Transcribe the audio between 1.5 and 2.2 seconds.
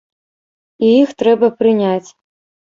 прыняць.